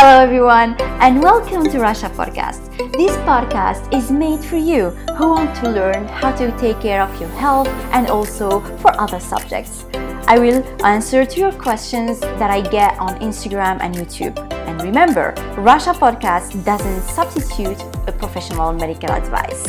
Hello, 0.00 0.20
everyone, 0.20 0.76
and 1.02 1.20
welcome 1.20 1.64
to 1.64 1.78
Rasha 1.78 2.08
Podcast. 2.14 2.70
This 2.92 3.10
podcast 3.26 3.92
is 3.92 4.12
made 4.12 4.38
for 4.38 4.54
you 4.54 4.90
who 5.18 5.30
want 5.30 5.56
to 5.56 5.68
learn 5.68 6.06
how 6.06 6.30
to 6.36 6.56
take 6.56 6.78
care 6.80 7.02
of 7.02 7.10
your 7.20 7.28
health 7.30 7.66
and 7.90 8.06
also 8.06 8.60
for 8.78 8.94
other 9.00 9.18
subjects. 9.18 9.86
I 10.28 10.38
will 10.38 10.62
answer 10.86 11.26
to 11.26 11.40
your 11.40 11.50
questions 11.50 12.20
that 12.20 12.48
I 12.48 12.60
get 12.60 12.96
on 13.00 13.18
Instagram 13.18 13.80
and 13.80 13.92
YouTube. 13.92 14.38
And 14.68 14.80
remember, 14.82 15.34
Rasha 15.56 15.98
Podcast 15.98 16.64
doesn't 16.64 17.02
substitute 17.02 17.82
a 18.06 18.12
professional 18.12 18.72
medical 18.72 19.10
advice. 19.10 19.66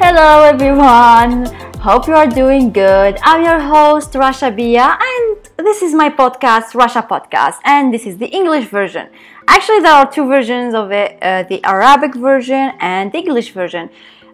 Hello, 0.00 0.42
everyone. 0.44 1.63
Hope 1.84 2.06
you 2.08 2.14
are 2.14 2.26
doing 2.26 2.72
good. 2.72 3.18
I'm 3.22 3.44
your 3.44 3.60
host, 3.60 4.14
Rasha 4.14 4.56
Bia, 4.56 4.96
and 4.98 5.36
this 5.58 5.82
is 5.82 5.92
my 5.92 6.08
podcast, 6.08 6.72
Rasha 6.72 7.06
Podcast, 7.06 7.56
and 7.62 7.92
this 7.92 8.06
is 8.06 8.16
the 8.16 8.26
English 8.28 8.68
version. 8.68 9.10
Actually, 9.48 9.80
there 9.80 9.92
are 9.92 10.10
two 10.10 10.26
versions 10.26 10.72
of 10.72 10.92
it 10.92 11.18
uh, 11.20 11.42
the 11.42 11.62
Arabic 11.62 12.14
version 12.14 12.72
and 12.80 13.12
the 13.12 13.18
English 13.18 13.52
version. 13.52 13.90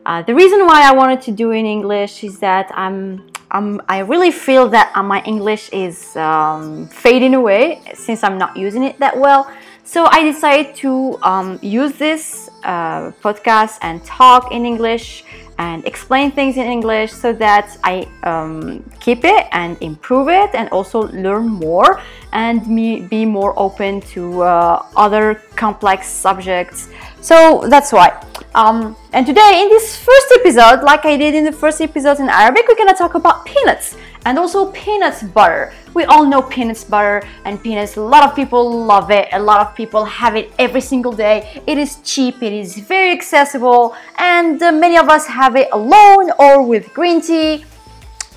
Uh, 0.07 0.23
the 0.23 0.33
reason 0.33 0.65
why 0.65 0.89
I 0.89 0.93
wanted 0.95 1.23
to 1.23 1.33
do 1.33 1.51
in 1.51 1.67
English 1.67 2.23
is 2.23 2.39
that 2.39 2.71
I'm, 2.73 3.27
I'm 3.51 3.81
I 3.89 3.99
really 3.99 4.31
feel 4.31 4.69
that 4.69 4.93
uh, 4.95 5.03
my 5.03 5.21
English 5.25 5.71
is 5.73 6.15
um, 6.15 6.87
fading 6.87 7.35
away 7.35 7.83
since 7.95 8.23
I'm 8.23 8.39
not 8.39 8.57
using 8.57 8.85
it 8.85 8.97
that 9.01 9.19
well. 9.19 9.51
So 9.83 10.05
I 10.05 10.23
decided 10.23 10.77
to 10.87 11.19
um, 11.23 11.59
use 11.63 11.95
this 11.95 12.49
uh, 12.63 13.11
podcast 13.25 13.79
and 13.83 14.05
talk 14.05 14.53
in 14.53 14.65
English 14.65 15.25
and 15.61 15.85
explain 15.85 16.33
things 16.33 16.57
in 16.57 16.65
English 16.65 17.13
so 17.13 17.35
that 17.35 17.77
I 17.85 18.09
um, 18.23 18.83
keep 18.99 19.27
it 19.27 19.47
and 19.53 19.77
improve 19.83 20.29
it 20.29 20.51
and 20.55 20.71
also 20.71 21.01
learn 21.13 21.49
more 21.49 22.01
and 22.33 22.67
me 22.67 23.01
be 23.03 23.27
more 23.27 23.53
open 23.59 24.01
to 24.17 24.41
uh, 24.43 24.87
other 24.97 25.43
complex 25.57 26.09
subjects. 26.09 26.89
So 27.21 27.67
that's 27.69 27.93
why. 27.93 28.09
Um, 28.55 28.97
and 29.13 29.27
today, 29.27 29.61
in 29.63 29.69
this 29.69 29.97
first 30.01 30.29
episode, 30.41 30.83
like 30.83 31.05
I 31.05 31.19
did 31.19 31.35
in 31.35 31.45
the 31.45 31.53
first 31.53 31.81
episode 31.83 32.19
in 32.21 32.31
Arabic, 32.31 32.65
we're 32.67 32.81
gonna 32.81 32.97
talk 32.97 33.15
about 33.15 33.45
peanuts 33.45 33.97
and 34.27 34.39
also 34.39 34.71
peanuts 34.73 35.23
butter. 35.23 35.73
We 35.95 36.05
all 36.05 36.27
know 36.27 36.43
peanuts 36.43 36.85
butter 36.85 37.23
and 37.45 37.63
peanuts. 37.63 37.97
A 37.97 38.01
lot 38.01 38.23
of 38.29 38.37
people 38.37 38.85
love 38.85 39.11
it. 39.11 39.29
A 39.33 39.41
lot 39.41 39.67
of 39.67 39.75
people 39.75 40.05
have 40.05 40.37
it 40.37 40.53
every 40.59 40.81
single 40.81 41.13
day. 41.13 41.63
It 41.67 41.79
is 41.79 41.97
cheap. 42.05 42.43
It 42.43 42.53
is 42.53 42.79
very 42.79 43.11
accessible, 43.11 43.97
and 44.19 44.63
uh, 44.63 44.73
many 44.73 44.97
of 44.97 45.09
us 45.09 45.27
have 45.27 45.57
it 45.57 45.69
alone 45.73 46.31
or 46.39 46.63
with 46.63 46.93
green 46.95 47.21
tea. 47.21 47.65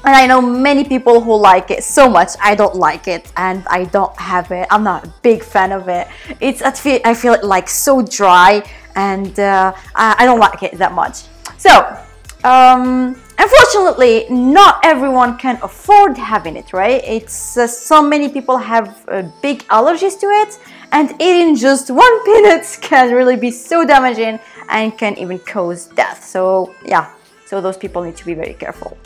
And 0.05 0.13
I 0.13 0.27
know 0.27 0.41
many 0.41 0.83
people 0.83 1.21
who 1.21 1.33
like 1.35 1.71
it 1.71 1.81
so 1.81 2.09
much. 2.09 2.31
I 2.41 2.55
don't 2.55 2.75
like 2.75 3.07
it, 3.07 3.31
and 3.37 3.63
I 3.67 3.85
don't 3.85 4.15
have 4.19 4.51
it. 4.51 4.67
I'm 4.69 4.83
not 4.83 5.05
a 5.05 5.13
big 5.21 5.43
fan 5.43 5.71
of 5.71 5.87
it. 5.87 6.07
It's 6.41 6.61
I 6.61 6.71
feel 6.71 6.99
I 7.05 7.13
feel 7.13 7.33
it 7.33 7.43
like 7.43 7.69
so 7.69 8.01
dry, 8.01 8.63
and 8.95 9.39
uh, 9.39 9.73
I, 9.95 10.15
I 10.19 10.25
don't 10.25 10.39
like 10.39 10.63
it 10.63 10.77
that 10.77 10.93
much. 10.93 11.23
So. 11.57 11.97
Um, 12.43 13.22
unfortunately 13.37 14.25
not 14.29 14.79
everyone 14.83 15.37
can 15.37 15.59
afford 15.61 16.17
having 16.17 16.55
it 16.55 16.73
right? 16.73 17.01
It's 17.03 17.57
uh, 17.57 17.67
so 17.67 18.01
many 18.01 18.29
people 18.29 18.57
have 18.57 19.03
uh, 19.07 19.23
big 19.41 19.63
allergies 19.67 20.19
to 20.19 20.27
it 20.27 20.59
and 20.91 21.11
eating 21.21 21.55
just 21.55 21.89
one 21.89 22.25
peanut 22.25 22.65
can 22.81 23.13
really 23.13 23.35
be 23.35 23.51
so 23.51 23.85
damaging 23.85 24.39
and 24.69 24.97
can 24.97 25.17
even 25.17 25.39
cause 25.39 25.87
death. 25.87 26.23
So 26.23 26.73
yeah. 26.85 27.13
So 27.45 27.61
those 27.61 27.77
people 27.77 28.01
need 28.03 28.17
to 28.17 28.25
be 28.25 28.33
very 28.33 28.53
careful. 28.53 28.97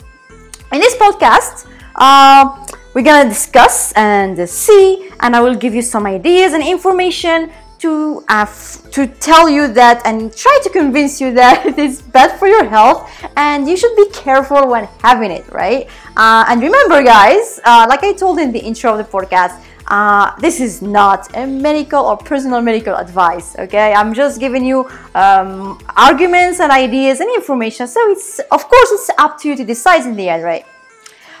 In 0.72 0.80
this 0.80 0.94
podcast 0.96 1.66
uh, 1.96 2.66
we're 2.94 3.02
gonna 3.02 3.28
discuss 3.28 3.92
and 3.92 4.48
see 4.48 5.10
and 5.20 5.36
i 5.36 5.40
will 5.40 5.54
give 5.54 5.74
you 5.74 5.82
some 5.82 6.06
ideas 6.06 6.52
and 6.52 6.62
information 6.62 7.50
to 7.78 8.24
uh, 8.28 8.46
to 8.90 9.06
tell 9.06 9.48
you 9.48 9.68
that 9.68 10.02
and 10.04 10.34
try 10.36 10.58
to 10.62 10.70
convince 10.70 11.20
you 11.20 11.32
that 11.34 11.66
it 11.70 11.78
is 11.78 12.02
bad 12.02 12.38
for 12.38 12.48
your 12.48 12.64
health 12.64 13.10
and 13.36 13.68
you 13.68 13.76
should 13.76 13.94
be 13.96 14.08
careful 14.10 14.68
when 14.68 14.88
having 15.00 15.30
it 15.30 15.48
right? 15.52 15.88
Uh, 16.16 16.44
and 16.48 16.60
remember 16.60 17.02
guys 17.02 17.60
uh, 17.64 17.86
like 17.88 18.02
i 18.02 18.12
told 18.12 18.38
in 18.38 18.52
the 18.52 18.58
intro 18.58 18.92
of 18.92 18.98
the 18.98 19.04
podcast 19.04 19.62
uh, 19.88 20.36
this 20.38 20.60
is 20.60 20.82
not 20.82 21.34
a 21.36 21.46
medical 21.46 22.04
or 22.04 22.16
personal 22.16 22.60
medical 22.60 22.94
advice 22.94 23.56
okay? 23.58 23.92
I'm 23.94 24.12
just 24.12 24.38
giving 24.38 24.64
you 24.64 24.88
um, 25.14 25.78
arguments 25.96 26.60
and 26.60 26.70
ideas 26.70 27.20
and 27.20 27.34
information. 27.34 27.88
So 27.88 28.00
it's 28.10 28.38
of 28.38 28.68
course 28.68 28.90
it's 28.92 29.10
up 29.18 29.40
to 29.40 29.48
you 29.48 29.56
to 29.56 29.64
decide 29.64 30.04
in 30.04 30.14
the 30.14 30.28
end 30.28 30.44
right 30.44 30.66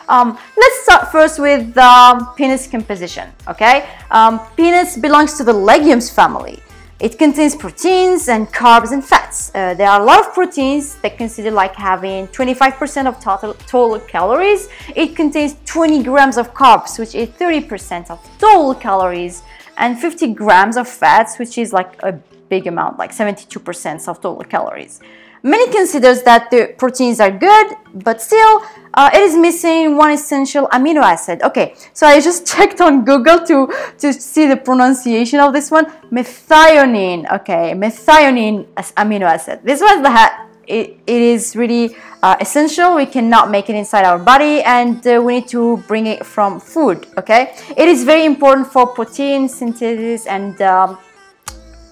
um, 0.08 0.38
let's 0.56 0.82
start 0.84 1.12
first 1.12 1.38
with 1.38 1.76
um, 1.76 2.34
peanuts 2.34 2.66
composition, 2.66 3.30
okay? 3.46 3.88
Um, 4.10 4.40
peanuts 4.56 4.96
belongs 4.96 5.36
to 5.38 5.44
the 5.44 5.52
legumes 5.52 6.10
family. 6.10 6.60
It 7.00 7.16
contains 7.16 7.54
proteins 7.54 8.28
and 8.28 8.48
carbs 8.48 8.90
and 8.90 9.04
fats. 9.04 9.52
Uh, 9.54 9.74
there 9.74 9.88
are 9.88 10.00
a 10.00 10.04
lot 10.04 10.18
of 10.18 10.34
proteins 10.34 10.96
that 10.96 11.16
consider 11.16 11.52
like 11.52 11.76
having 11.76 12.26
25% 12.28 13.06
of 13.06 13.20
total, 13.20 13.54
total 13.54 14.00
calories. 14.00 14.68
It 14.96 15.14
contains 15.14 15.54
20 15.64 16.02
grams 16.02 16.36
of 16.36 16.52
carbs, 16.54 16.98
which 16.98 17.14
is 17.14 17.28
30% 17.28 18.10
of 18.10 18.18
total 18.38 18.74
calories, 18.74 19.42
and 19.76 19.96
50 19.96 20.34
grams 20.34 20.76
of 20.76 20.88
fats, 20.88 21.38
which 21.38 21.56
is 21.56 21.72
like 21.72 22.02
a 22.02 22.12
big 22.48 22.66
amount, 22.66 22.98
like 22.98 23.12
72% 23.12 24.08
of 24.08 24.20
total 24.20 24.42
calories. 24.42 25.00
Many 25.42 25.70
considers 25.70 26.22
that 26.22 26.50
the 26.50 26.74
proteins 26.76 27.20
are 27.20 27.30
good, 27.30 27.76
but 27.94 28.20
still 28.20 28.62
uh, 28.94 29.10
it 29.12 29.20
is 29.20 29.36
missing 29.36 29.96
one 29.96 30.10
essential 30.10 30.66
amino 30.68 31.02
acid. 31.02 31.42
Okay, 31.42 31.74
so 31.92 32.06
I 32.06 32.20
just 32.20 32.46
checked 32.52 32.80
on 32.80 33.04
Google 33.04 33.44
to, 33.46 33.72
to 33.98 34.12
see 34.12 34.46
the 34.46 34.56
pronunciation 34.56 35.40
of 35.40 35.52
this 35.52 35.70
one. 35.70 35.86
Methionine, 36.10 37.30
okay, 37.32 37.72
methionine 37.74 38.66
amino 38.96 39.22
acid. 39.22 39.60
This 39.62 39.80
was 39.80 40.02
the 40.02 40.48
it, 40.68 41.00
it 41.06 41.22
is 41.22 41.56
really 41.56 41.96
uh, 42.22 42.36
essential. 42.40 42.94
We 42.94 43.06
cannot 43.06 43.50
make 43.50 43.70
it 43.70 43.74
inside 43.74 44.04
our 44.04 44.18
body 44.18 44.62
and 44.62 45.04
uh, 45.06 45.20
we 45.24 45.40
need 45.40 45.48
to 45.48 45.78
bring 45.88 46.06
it 46.06 46.24
from 46.24 46.60
food, 46.60 47.06
okay? 47.16 47.54
It 47.76 47.88
is 47.88 48.04
very 48.04 48.24
important 48.26 48.70
for 48.70 48.86
protein 48.86 49.48
synthesis 49.48 50.26
and 50.26 50.60
um, 50.62 50.98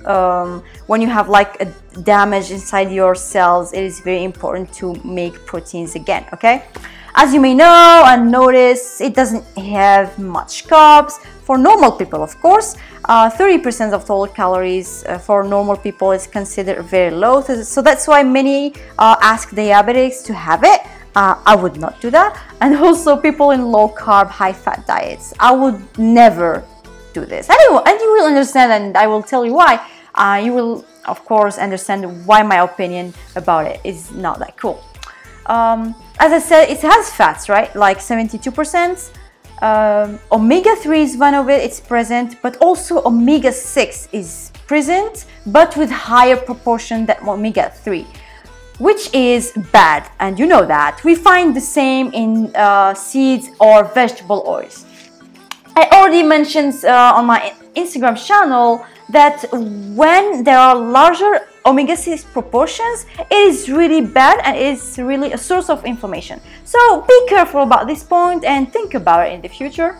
um, 0.07 0.63
when 0.87 1.01
you 1.01 1.09
have 1.09 1.29
like 1.29 1.61
a 1.61 1.67
damage 2.03 2.51
inside 2.51 2.93
your 2.93 3.15
cells, 3.15 3.73
it 3.73 3.83
is 3.83 4.01
very 4.01 4.25
important 4.25 4.73
to 4.75 4.95
make 5.05 5.35
proteins 5.47 5.95
again, 5.95 6.27
okay? 6.33 6.65
As 7.19 7.33
you 7.33 7.41
may 7.41 7.55
know 7.55 8.05
and 8.07 8.31
notice, 8.31 9.01
it 9.01 9.15
doesn't 9.15 9.43
have 9.57 10.19
much 10.19 10.67
carbs. 10.67 11.19
For 11.45 11.57
normal 11.57 11.93
people, 11.93 12.23
of 12.23 12.39
course, 12.43 12.77
30% 13.07 13.93
uh, 13.93 13.97
of 13.97 14.05
total 14.05 14.27
calories 14.27 15.03
uh, 15.07 15.17
for 15.17 15.43
normal 15.43 15.77
people 15.79 16.13
is 16.13 16.27
considered 16.27 16.83
very 16.83 17.11
low. 17.11 17.41
So 17.41 17.81
that's 17.81 18.07
why 18.07 18.23
many 18.23 18.75
uh, 18.99 19.17
ask 19.23 19.51
diabetics 19.51 20.25
to 20.27 20.35
have 20.35 20.63
it. 20.65 20.83
Uh, 21.15 21.41
I 21.47 21.57
would 21.57 21.79
not 21.79 22.03
do 22.03 22.11
that. 22.11 22.39
And 22.61 22.77
also 22.85 23.17
people 23.17 23.53
in 23.53 23.65
low 23.65 23.89
carb, 23.89 24.29
high 24.29 24.53
fat 24.53 24.87
diets. 24.87 25.33
I 25.41 25.53
would 25.53 25.81
never 25.99 26.63
do 27.15 27.25
this. 27.25 27.49
You, 27.49 27.79
and 27.79 27.99
you 27.99 28.13
will 28.13 28.27
understand, 28.27 28.73
and 28.73 28.95
I 28.95 29.07
will 29.07 29.23
tell 29.23 29.47
you 29.47 29.55
why 29.55 29.81
uh, 30.17 30.41
you 30.43 30.53
will 30.53 30.85
of 31.07 31.25
course 31.25 31.59
understand 31.59 32.27
why 32.27 32.43
my 32.43 32.61
opinion 32.63 33.15
about 33.37 33.67
it 33.67 33.81
is 33.85 34.11
not 34.13 34.39
that 34.39 34.57
cool. 34.57 34.83
Um, 35.47 35.95
as 36.19 36.33
I 36.33 36.39
said, 36.39 36.69
it 36.69 36.81
has 36.81 37.13
fats, 37.13 37.49
right? 37.49 37.75
Like 37.77 37.99
72%. 37.99 39.13
Um, 39.63 40.19
omega 40.31 40.75
3 40.77 41.01
is 41.01 41.17
one 41.17 41.35
of 41.35 41.49
it, 41.49 41.63
it's 41.63 41.81
present, 41.81 42.37
but 42.43 42.57
also 42.59 43.03
omega 43.05 43.53
6 43.53 44.09
is 44.13 44.51
present, 44.67 45.27
but 45.47 45.77
with 45.77 45.91
higher 45.91 46.37
proportion 46.37 47.07
than 47.07 47.17
omega 47.27 47.71
3, 47.71 48.07
which 48.79 49.13
is 49.15 49.53
bad, 49.73 50.11
and 50.21 50.39
you 50.39 50.47
know 50.47 50.67
that. 50.67 51.03
We 51.05 51.15
find 51.15 51.57
the 51.57 51.61
same 51.61 52.13
in 52.13 52.55
uh, 52.55 52.93
seeds 52.93 53.49
or 53.59 53.85
vegetable 53.85 54.45
oils. 54.47 54.85
I 55.75 55.89
already 55.93 56.23
mentioned 56.23 56.85
uh, 56.85 57.15
on 57.17 57.25
my 57.27 57.55
Instagram 57.75 58.17
channel 58.27 58.85
that 59.11 59.45
when 59.53 60.45
there 60.45 60.59
are 60.59 60.75
larger 60.75 61.47
omega 61.65 61.97
6 61.97 62.25
proportions, 62.25 63.07
it 63.19 63.33
is 63.33 63.69
really 63.69 64.01
bad 64.01 64.41
and 64.45 64.57
it's 64.57 64.99
really 64.99 65.33
a 65.33 65.39
source 65.39 65.69
of 65.69 65.85
inflammation. 65.85 66.41
So 66.65 67.03
be 67.03 67.27
careful 67.29 67.63
about 67.63 67.87
this 67.87 68.03
point 68.03 68.45
and 68.45 68.73
think 68.73 68.95
about 68.95 69.27
it 69.27 69.33
in 69.33 69.41
the 69.41 69.49
future. 69.49 69.99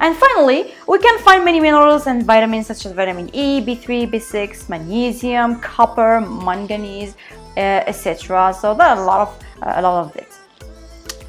And 0.00 0.16
finally, 0.16 0.74
we 0.88 0.98
can 0.98 1.18
find 1.20 1.44
many 1.44 1.60
minerals 1.60 2.08
and 2.08 2.24
vitamins 2.26 2.66
such 2.66 2.86
as 2.86 2.92
vitamin 2.92 3.30
E, 3.32 3.64
B3, 3.64 4.10
B6, 4.10 4.68
magnesium, 4.68 5.60
copper, 5.60 6.20
manganese, 6.20 7.14
uh, 7.56 7.86
etc. 7.86 8.52
So 8.58 8.74
there 8.74 8.88
are 8.88 8.96
a 8.96 9.04
lot 9.04 9.20
of 9.28 9.42
uh, 9.62 9.74
a 9.76 9.82
lot 9.82 10.06
of 10.06 10.16
it. 10.16 10.32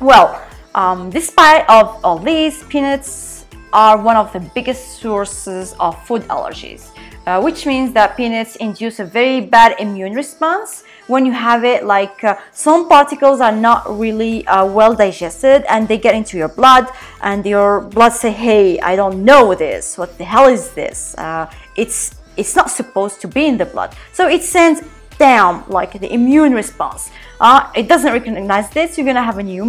Well, 0.02 0.42
um, 0.74 1.12
despite 1.12 1.70
of 1.70 2.04
all 2.04 2.18
these, 2.18 2.64
peanuts 2.64 3.33
are 3.74 3.98
one 3.98 4.16
of 4.16 4.32
the 4.32 4.40
biggest 4.40 5.02
sources 5.02 5.76
of 5.80 6.02
food 6.06 6.22
allergies. 6.30 6.92
uh, 7.26 7.42
which 7.42 7.66
means 7.66 7.94
that 7.94 8.18
peanuts 8.18 8.56
induce 8.58 9.00
a 9.00 9.06
very 9.06 9.42
bad 9.42 9.76
immune 9.80 10.14
response 10.14 10.84
when 11.08 11.26
you 11.26 11.32
have 11.32 11.64
it 11.64 11.84
like 11.86 12.24
uh, 12.24 12.36
some 12.52 12.88
particles 12.90 13.40
are 13.40 13.52
not 13.52 13.84
really 13.98 14.46
uh, 14.48 14.66
well 14.66 14.94
digested 14.96 15.64
and 15.70 15.88
they 15.88 15.98
get 15.98 16.16
into 16.16 16.38
your 16.38 16.50
blood 16.50 16.88
and 17.22 17.46
your 17.46 17.82
blood 17.82 18.12
say 18.12 18.32
hey 18.32 18.80
i 18.82 18.96
don't 18.96 19.24
know 19.24 19.56
this 19.56 19.98
what 19.98 20.18
the 20.18 20.24
hell 20.24 20.48
is 20.48 20.72
this 20.72 21.16
uh, 21.18 21.50
it's 21.76 22.16
it's 22.36 22.56
not 22.56 22.70
supposed 22.70 23.22
to 23.22 23.28
be 23.28 23.46
in 23.46 23.58
the 23.58 23.66
blood 23.66 23.96
so 24.12 24.28
it 24.28 24.42
sends 24.44 24.82
down 25.18 25.64
like 25.68 26.00
the 26.00 26.12
immune 26.14 26.54
response 26.54 27.12
uh, 27.40 27.70
it 27.76 27.88
doesn't 27.88 28.14
recognize 28.14 28.70
this 28.72 28.98
you're 28.98 29.06
gonna 29.06 29.24
have 29.24 29.38
a 29.38 29.44
new 29.44 29.64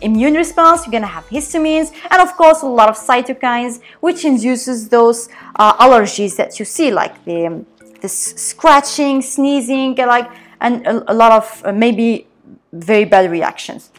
immune 0.00 0.34
response 0.34 0.84
you're 0.84 0.92
gonna 0.92 1.06
have 1.06 1.26
histamines 1.28 1.92
and 2.10 2.22
of 2.22 2.36
course 2.36 2.62
a 2.62 2.66
lot 2.66 2.88
of 2.88 2.96
cytokines 2.96 3.80
which 4.00 4.24
induces 4.24 4.88
those 4.88 5.28
uh, 5.56 5.74
allergies 5.84 6.36
that 6.36 6.58
you 6.58 6.64
see 6.64 6.90
like 6.90 7.24
the 7.24 7.64
the 8.00 8.08
scratching 8.08 9.22
sneezing 9.22 9.94
like 9.96 10.30
and 10.60 10.86
a, 10.86 11.12
a 11.12 11.14
lot 11.14 11.32
of 11.32 11.62
uh, 11.64 11.72
maybe 11.72 12.26
very 12.72 13.04
bad 13.04 13.30
reactions. 13.30 13.90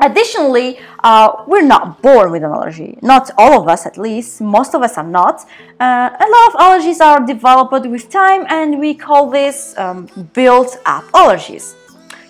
Additionally, 0.00 0.78
uh, 1.04 1.44
we're 1.46 1.62
not 1.66 2.02
born 2.02 2.30
with 2.32 2.42
an 2.42 2.50
allergy. 2.50 2.98
Not 3.02 3.30
all 3.38 3.60
of 3.60 3.68
us, 3.68 3.86
at 3.86 3.96
least. 3.98 4.40
Most 4.40 4.74
of 4.74 4.82
us 4.82 4.98
are 4.98 5.06
not. 5.06 5.46
Uh, 5.78 6.10
a 6.18 6.26
lot 6.34 6.44
of 6.48 6.54
allergies 6.60 7.00
are 7.00 7.24
developed 7.24 7.86
with 7.86 8.10
time, 8.10 8.46
and 8.48 8.78
we 8.80 8.94
call 8.94 9.30
this 9.30 9.76
um, 9.78 10.08
built 10.32 10.78
up 10.86 11.04
allergies. 11.12 11.74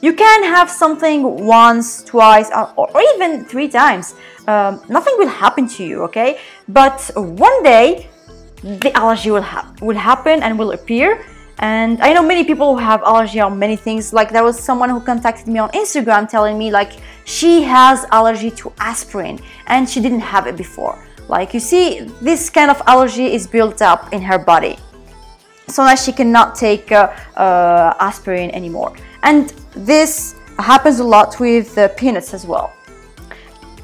You 0.03 0.13
can 0.13 0.43
have 0.43 0.69
something 0.69 1.47
once, 1.47 2.03
twice, 2.03 2.51
or, 2.51 2.73
or 2.77 3.03
even 3.15 3.45
three 3.45 3.69
times. 3.69 4.15
Um, 4.49 4.83
nothing 4.89 5.15
will 5.17 5.29
happen 5.29 5.69
to 5.69 5.85
you, 5.85 6.03
okay? 6.03 6.41
But 6.69 7.11
one 7.15 7.63
day, 7.63 8.09
the 8.63 8.91
allergy 8.97 9.31
will, 9.31 9.43
ha- 9.43 9.73
will 9.81 9.97
happen 9.97 10.43
and 10.43 10.59
will 10.59 10.73
appear 10.73 11.25
and 11.59 12.01
i 12.01 12.13
know 12.13 12.23
many 12.23 12.45
people 12.45 12.75
who 12.75 12.79
have 12.79 13.03
allergy 13.03 13.41
on 13.41 13.59
many 13.59 13.77
things. 13.77 14.13
Like 14.13 14.31
there 14.33 14.45
was 14.45 14.59
someone 14.59 14.91
who 14.91 15.01
contacted 15.01 15.47
me 15.49 15.59
on 15.59 15.71
instagram 15.71 16.29
telling 16.29 16.59
me 16.59 16.71
like 16.71 16.93
she 17.25 17.63
has 17.63 18.05
allergy 18.11 18.51
to 18.53 18.73
aspirin 18.79 19.39
and 19.67 19.89
she 19.89 20.01
didn't 20.01 20.21
have 20.21 20.47
it 20.47 20.57
before. 20.57 20.97
Like 21.29 21.55
you 21.55 21.61
see 21.61 22.01
this 22.21 22.51
kind 22.51 22.71
of 22.71 22.83
allergy 22.87 23.33
is 23.33 23.47
built 23.47 23.81
up 23.83 24.13
in 24.13 24.23
her 24.23 24.39
body 24.39 24.77
so 25.69 25.85
that 25.85 25.99
she 25.99 26.13
cannot 26.13 26.55
take 26.55 26.93
uh, 26.93 27.13
uh, 27.37 27.95
aspirin 28.01 28.51
anymore. 28.51 28.97
And 29.23 29.51
this 29.75 30.35
happens 30.59 30.99
a 31.01 31.05
lot 31.05 31.39
with 31.41 31.77
uh, 31.79 31.89
peanuts 31.97 32.35
as 32.35 32.45
well. 32.47 32.73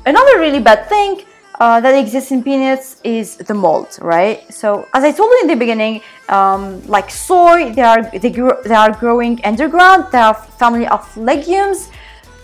Another 0.05 0.39
really 0.39 0.61
bad 0.61 0.89
thing 0.89 1.23
uh, 1.59 1.81
that 1.81 1.95
exists 1.95 2.31
in 2.31 2.43
peanuts 2.43 3.01
is 3.03 3.37
the 3.37 3.55
mold, 3.55 3.99
right? 4.01 4.53
So 4.53 4.89
as 4.95 5.03
I 5.05 5.13
told 5.13 5.31
you 5.31 5.41
in 5.43 5.49
the 5.49 5.57
beginning, 5.57 6.03
um, 6.29 6.87
like 6.87 7.11
soy, 7.11 7.73
they 7.73 7.83
are 7.83 8.03
they, 8.11 8.31
they 8.31 8.75
are 8.75 8.93
growing 8.93 9.45
underground. 9.45 10.07
They 10.13 10.19
are 10.19 10.35
family 10.35 10.87
of 10.87 11.17
legumes, 11.17 11.91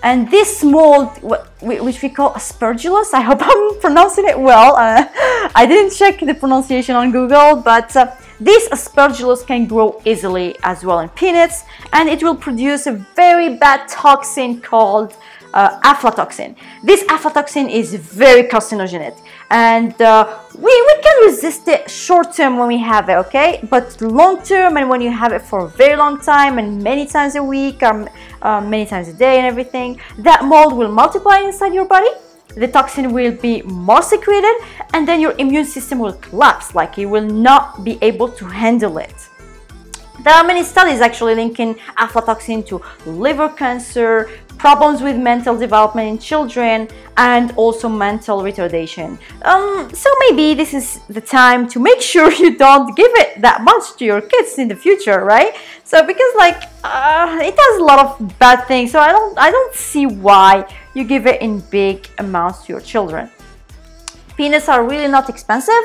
and 0.04 0.30
this 0.30 0.62
mold, 0.62 1.08
which 1.62 2.02
we 2.02 2.10
call 2.10 2.34
aspergillus, 2.34 3.14
I 3.14 3.22
hope 3.22 3.38
I'm 3.42 3.80
pronouncing 3.80 4.26
it 4.28 4.38
well. 4.38 4.76
Uh, 4.76 5.06
I 5.54 5.64
didn't 5.66 5.92
check 5.96 6.20
the 6.20 6.34
pronunciation 6.34 6.94
on 6.94 7.10
Google, 7.10 7.56
but 7.56 7.96
uh, 7.96 8.14
this 8.38 8.68
aspergillus 8.68 9.46
can 9.46 9.66
grow 9.66 10.02
easily 10.04 10.56
as 10.62 10.84
well 10.84 10.98
in 11.00 11.08
peanuts, 11.10 11.62
and 11.94 12.08
it 12.10 12.22
will 12.22 12.36
produce 12.36 12.86
a 12.86 12.92
very 13.16 13.56
bad 13.56 13.88
toxin 13.88 14.60
called 14.60 15.16
uh, 15.54 15.80
aflatoxin. 15.80 16.54
This 16.82 17.02
aflatoxin 17.04 17.70
is 17.70 17.94
very 17.94 18.42
carcinogenic 18.42 19.16
and 19.50 19.94
uh, 20.02 20.38
we, 20.58 20.72
we 20.88 21.02
can 21.02 21.24
resist 21.26 21.68
it 21.68 21.90
short 21.90 22.34
term 22.34 22.58
when 22.58 22.68
we 22.68 22.78
have 22.78 23.08
it, 23.08 23.16
okay? 23.24 23.66
But 23.70 24.00
long 24.02 24.42
term 24.42 24.76
and 24.76 24.90
when 24.90 25.00
you 25.00 25.10
have 25.10 25.32
it 25.32 25.42
for 25.42 25.60
a 25.66 25.68
very 25.68 25.96
long 25.96 26.20
time 26.20 26.58
and 26.58 26.82
many 26.82 27.06
times 27.06 27.36
a 27.36 27.42
week 27.42 27.82
or 27.82 28.08
uh, 28.42 28.60
many 28.60 28.84
times 28.84 29.08
a 29.08 29.12
day 29.12 29.38
and 29.38 29.46
everything, 29.46 30.00
that 30.18 30.44
mold 30.44 30.74
will 30.76 30.92
multiply 30.92 31.38
inside 31.38 31.72
your 31.72 31.86
body 31.86 32.10
the 32.56 32.68
toxin 32.68 33.12
will 33.12 33.32
be 33.32 33.62
more 33.62 34.00
secreted 34.00 34.54
and 34.92 35.08
then 35.08 35.20
your 35.20 35.34
immune 35.38 35.64
system 35.64 35.98
will 35.98 36.12
collapse 36.12 36.72
like 36.72 36.96
you 36.96 37.08
will 37.08 37.24
not 37.24 37.82
be 37.82 37.98
able 38.00 38.28
to 38.28 38.44
handle 38.44 38.98
it 38.98 39.28
there 40.24 40.32
are 40.32 40.44
many 40.44 40.62
studies 40.62 41.00
actually 41.00 41.34
linking 41.34 41.74
aflatoxin 41.98 42.66
to 42.68 42.80
liver 43.04 43.48
cancer, 43.50 44.30
problems 44.64 45.02
with 45.02 45.16
mental 45.18 45.54
development 45.66 46.08
in 46.08 46.16
children, 46.16 46.88
and 47.18 47.52
also 47.62 47.86
mental 47.86 48.38
retardation. 48.40 49.18
Um, 49.42 49.92
so 49.92 50.08
maybe 50.24 50.54
this 50.54 50.72
is 50.72 50.86
the 51.16 51.20
time 51.20 51.68
to 51.72 51.78
make 51.78 52.00
sure 52.12 52.32
you 52.32 52.56
don't 52.56 52.96
give 52.96 53.12
it 53.22 53.42
that 53.42 53.60
much 53.60 53.84
to 53.98 54.06
your 54.06 54.22
kids 54.22 54.58
in 54.58 54.68
the 54.68 54.78
future, 54.86 55.18
right? 55.34 55.52
So 55.84 55.96
because 56.10 56.32
like 56.44 56.60
uh, 56.82 57.48
it 57.48 57.54
does 57.54 57.76
a 57.82 57.84
lot 57.84 57.98
of 58.06 58.38
bad 58.38 58.64
things, 58.66 58.92
so 58.92 59.00
I 59.00 59.12
don't 59.12 59.38
I 59.38 59.50
don't 59.50 59.74
see 59.74 60.06
why 60.06 60.50
you 60.94 61.04
give 61.04 61.26
it 61.26 61.42
in 61.42 61.60
big 61.80 62.08
amounts 62.16 62.64
to 62.64 62.72
your 62.72 62.80
children. 62.80 63.30
Peanuts 64.38 64.68
are 64.70 64.82
really 64.82 65.10
not 65.16 65.28
expensive. 65.28 65.84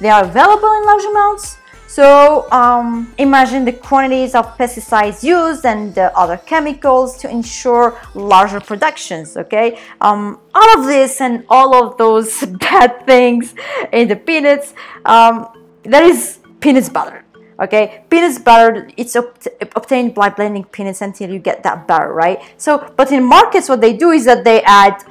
They 0.00 0.10
are 0.10 0.24
available 0.24 0.72
in 0.78 0.82
large 0.90 1.06
amounts 1.12 1.58
so 1.88 2.46
um, 2.52 3.14
imagine 3.16 3.64
the 3.64 3.72
quantities 3.72 4.34
of 4.34 4.58
pesticides 4.58 5.22
used 5.22 5.64
and 5.64 5.94
the 5.94 6.14
other 6.16 6.36
chemicals 6.36 7.16
to 7.16 7.30
ensure 7.30 7.98
larger 8.14 8.60
productions. 8.60 9.38
Okay, 9.38 9.78
um, 10.02 10.38
all 10.54 10.78
of 10.78 10.84
this 10.84 11.22
and 11.22 11.46
all 11.48 11.74
of 11.74 11.96
those 11.96 12.44
bad 12.60 13.06
things 13.06 13.54
in 13.90 14.06
the 14.06 14.16
peanuts. 14.16 14.74
Um, 15.06 15.48
there 15.82 16.04
is 16.04 16.40
peanuts 16.60 16.90
butter. 16.90 17.24
Okay, 17.58 18.04
peanuts 18.10 18.38
butter. 18.38 18.88
It's 18.98 19.16
obtained 19.16 20.14
by 20.14 20.28
blending 20.28 20.64
peanuts 20.64 21.00
until 21.00 21.30
you 21.30 21.38
get 21.38 21.62
that 21.62 21.88
butter, 21.88 22.12
right? 22.12 22.38
So, 22.58 22.92
but 22.96 23.10
in 23.12 23.24
markets, 23.24 23.68
what 23.68 23.80
they 23.80 23.96
do 23.96 24.10
is 24.10 24.26
that 24.26 24.44
they 24.44 24.62
add 24.62 25.02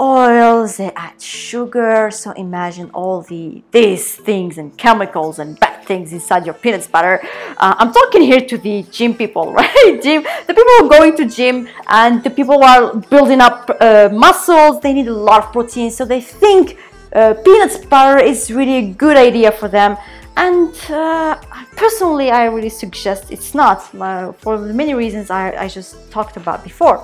oils, 0.00 0.78
they 0.78 0.90
add 0.96 1.20
sugar. 1.20 2.10
So 2.10 2.32
imagine 2.32 2.90
all 2.94 3.22
the 3.22 3.62
these 3.70 4.16
things 4.16 4.58
and 4.58 4.76
chemicals 4.76 5.38
and 5.38 5.60
bad 5.60 5.84
things 5.84 6.12
inside 6.12 6.46
your 6.46 6.54
peanut 6.54 6.88
butter. 6.90 7.20
Uh, 7.58 7.74
I'm 7.78 7.92
talking 7.92 8.22
here 8.22 8.40
to 8.40 8.56
the 8.58 8.82
gym 8.90 9.14
people, 9.14 9.52
right? 9.60 10.00
Gym, 10.02 10.22
the 10.46 10.54
people 10.54 10.72
who 10.78 10.86
are 10.86 10.88
going 10.88 11.16
to 11.16 11.26
gym 11.26 11.68
and 11.88 12.24
the 12.24 12.30
people 12.30 12.56
who 12.60 12.66
are 12.72 12.96
building 12.96 13.40
up 13.40 13.70
uh, 13.80 14.08
muscles. 14.12 14.80
They 14.80 14.92
need 14.92 15.08
a 15.08 15.14
lot 15.30 15.44
of 15.44 15.52
protein, 15.52 15.90
so 15.90 16.04
they 16.04 16.20
think 16.20 16.78
uh, 17.12 17.34
peanuts 17.44 17.78
butter 17.84 18.18
is 18.18 18.50
really 18.50 18.76
a 18.76 18.86
good 18.92 19.16
idea 19.16 19.52
for 19.52 19.68
them. 19.68 19.96
And 20.36 20.74
uh, 20.88 21.36
personally, 21.76 22.30
I 22.30 22.44
really 22.44 22.70
suggest 22.70 23.30
it's 23.30 23.54
not 23.54 23.94
uh, 23.94 24.32
for 24.32 24.58
the 24.58 24.72
many 24.72 24.94
reasons 24.94 25.28
I, 25.28 25.54
I 25.64 25.68
just 25.68 26.10
talked 26.10 26.36
about 26.36 26.64
before. 26.64 27.02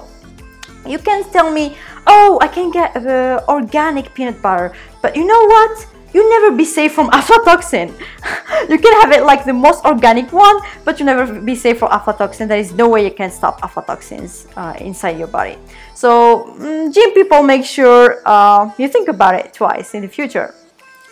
You 0.89 0.99
can 0.99 1.25
tell 1.31 1.51
me, 1.51 1.77
oh, 2.07 2.39
I 2.41 2.49
can 2.49 2.71
get 2.71 2.97
uh, 2.97 3.43
organic 3.49 4.15
peanut 4.15 4.41
butter, 4.41 4.73
but 5.03 5.17
you 5.17 5.27
know 5.27 5.45
what? 5.47 5.87
You 6.15 6.29
never 6.31 6.57
be 6.57 6.65
safe 6.65 6.95
from 6.95 7.11
aflatoxin. 7.21 7.89
you 8.71 8.79
can 8.79 9.01
have 9.03 9.13
it 9.13 9.25
like 9.25 9.45
the 9.45 9.53
most 9.53 9.85
organic 9.85 10.33
one, 10.33 10.57
but 10.85 10.99
you 10.99 11.05
never 11.05 11.41
be 11.41 11.55
safe 11.55 11.79
from 11.79 11.91
aflatoxin. 11.91 12.49
There 12.49 12.59
is 12.59 12.73
no 12.73 12.89
way 12.89 13.05
you 13.05 13.11
can 13.11 13.31
stop 13.31 13.61
aflatoxins 13.61 14.47
uh, 14.57 14.77
inside 14.79 15.19
your 15.19 15.29
body. 15.29 15.59
So, 15.95 16.55
mm, 16.59 16.95
gym 16.95 17.13
people, 17.13 17.43
make 17.43 17.65
sure 17.65 18.23
uh, 18.25 18.71
you 18.79 18.89
think 18.89 19.09
about 19.09 19.35
it 19.35 19.53
twice 19.53 19.95
in 19.95 20.03
the 20.03 20.09
future. 20.09 20.55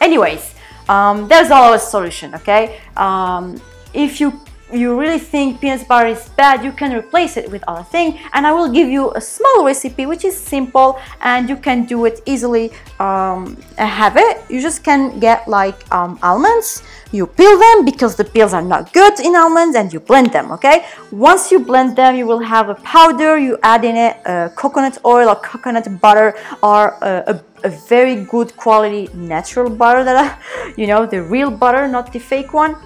Anyways, 0.01 0.55
um, 0.89 1.29
there's 1.29 1.51
always 1.51 1.83
a 1.83 1.87
solution. 1.87 2.35
Okay, 2.35 2.81
um, 2.97 3.61
if 3.93 4.21
you 4.21 4.41
you 4.75 4.99
really 4.99 5.19
think 5.19 5.61
peanut 5.61 5.87
butter 5.87 6.09
is 6.09 6.29
bad, 6.31 6.65
you 6.65 6.73
can 6.73 6.93
replace 6.93 7.37
it 7.37 7.51
with 7.51 7.63
other 7.69 7.85
thing. 7.85 8.19
And 8.33 8.47
I 8.47 8.53
will 8.53 8.71
give 8.71 8.89
you 8.89 9.13
a 9.15 9.21
small 9.21 9.65
recipe 9.65 10.07
which 10.07 10.25
is 10.25 10.37
simple 10.37 10.99
and 11.21 11.49
you 11.49 11.57
can 11.57 11.85
do 11.85 12.05
it 12.05 12.21
easily. 12.27 12.71
Um, 13.01 13.57
have 13.77 14.17
it. 14.17 14.43
You 14.49 14.61
just 14.61 14.85
can 14.85 15.19
get 15.19 15.49
like 15.49 15.79
um, 15.93 16.19
almonds. 16.23 16.83
You 17.13 17.27
peel 17.27 17.59
them 17.59 17.85
because 17.85 18.17
the 18.17 18.25
peels 18.25 18.53
are 18.53 18.63
not 18.63 18.93
good 18.93 19.21
in 19.21 19.37
almonds, 19.37 19.77
and 19.77 19.93
you 19.93 20.01
blend 20.01 20.33
them. 20.33 20.51
Okay. 20.53 20.85
Once 21.13 21.53
you 21.53 21.61
blend 21.61 21.97
them, 21.97 22.17
you 22.17 22.27
will 22.27 22.41
have 22.41 22.69
a 22.69 22.75
powder. 22.77 23.39
You 23.39 23.59
add 23.63 23.85
in 23.85 23.97
it 23.97 24.17
uh, 24.27 24.49
coconut 24.51 24.99
oil 25.05 25.29
or 25.29 25.37
coconut 25.37 26.01
butter 26.01 26.35
or 26.63 27.03
uh, 27.05 27.35
a, 27.35 27.69
a 27.69 27.71
very 27.89 28.25
good 28.25 28.57
quality 28.57 29.09
natural 29.15 29.71
butter 29.71 30.03
that 30.05 30.17
I, 30.17 30.73
you 30.77 30.87
know 30.87 31.07
the 31.07 31.23
real 31.23 31.51
butter, 31.51 31.87
not 31.89 32.13
the 32.13 32.19
fake 32.19 32.53
one 32.53 32.77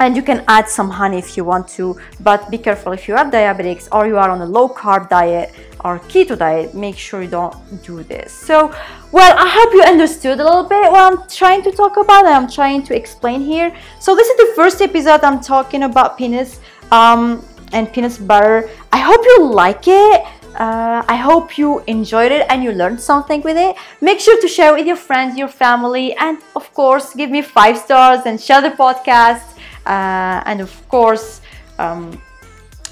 and 0.00 0.16
you 0.16 0.22
can 0.22 0.42
add 0.48 0.68
some 0.68 0.90
honey 0.90 1.18
if 1.18 1.36
you 1.36 1.44
want 1.44 1.68
to 1.68 1.96
but 2.20 2.50
be 2.50 2.58
careful. 2.58 2.92
If 2.92 3.06
you 3.06 3.14
are 3.14 3.24
diabetics 3.30 3.88
or 3.92 4.06
you 4.06 4.16
are 4.16 4.30
on 4.30 4.40
a 4.40 4.46
low 4.46 4.68
carb 4.68 5.08
diet 5.08 5.54
or 5.84 5.98
keto 5.98 6.36
diet 6.36 6.74
make 6.74 6.96
sure 6.96 7.22
you 7.22 7.28
don't 7.28 7.54
do 7.82 8.02
this. 8.02 8.32
So 8.32 8.74
well 9.12 9.34
i 9.38 9.48
hope 9.48 9.72
you 9.74 9.82
understood 9.82 10.40
a 10.40 10.44
little 10.44 10.64
bit 10.64 10.90
what 10.90 11.12
i'm 11.12 11.28
trying 11.28 11.62
to 11.62 11.70
talk 11.72 11.96
about 11.96 12.24
and 12.24 12.34
i'm 12.34 12.50
trying 12.50 12.82
to 12.84 12.96
explain 12.96 13.40
here. 13.42 13.74
So 14.00 14.16
this 14.16 14.28
is 14.28 14.36
the 14.36 14.52
first 14.56 14.80
episode 14.80 15.20
i'm 15.22 15.40
talking 15.40 15.84
about 15.84 16.18
peanuts 16.18 16.60
um, 16.90 17.44
and 17.72 17.92
peanuts 17.92 18.18
butter. 18.18 18.68
I 18.92 18.98
hope 18.98 19.22
you 19.24 19.44
like 19.44 19.86
it. 19.86 20.22
Uh, 20.58 21.02
I 21.08 21.14
hope 21.14 21.56
you 21.56 21.78
enjoyed 21.86 22.32
it 22.32 22.44
and 22.50 22.64
you 22.64 22.72
learned 22.72 23.00
something 23.00 23.40
with 23.42 23.56
it. 23.56 23.76
Make 24.00 24.18
sure 24.18 24.38
to 24.40 24.48
share 24.48 24.74
with 24.74 24.84
your 24.84 24.96
friends, 24.96 25.38
your 25.38 25.48
family, 25.48 26.12
and 26.14 26.38
of 26.56 26.74
course, 26.74 27.14
give 27.14 27.30
me 27.30 27.40
five 27.40 27.78
stars 27.78 28.22
and 28.26 28.40
share 28.40 28.60
the 28.60 28.70
podcast 28.70 29.49
and 29.86 30.60
of 30.60 30.88
course 30.88 31.40
um, 31.78 32.20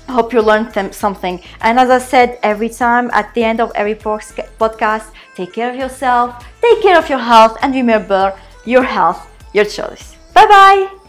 hope 0.08 0.32
you 0.32 0.40
learned 0.40 0.72
them 0.72 0.92
something. 0.92 1.40
And 1.60 1.78
as 1.78 1.90
i 1.90 1.98
said 1.98 2.38
every 2.42 2.68
time 2.68 3.10
at 3.12 3.34
the 3.34 3.44
end 3.44 3.60
of 3.60 3.70
every 3.74 3.94
podcast 3.94 5.12
take 5.34 5.52
care 5.52 5.70
of 5.70 5.76
yourself 5.76 6.44
take 6.62 6.82
care 6.82 6.98
of 6.98 7.08
your 7.08 7.18
health 7.18 7.56
and 7.62 7.74
remember 7.74 8.34
your 8.64 8.82
health 8.82 9.28
your 9.52 9.64
choice. 9.64 10.16
Bye 10.34 10.46
bye 10.46 11.07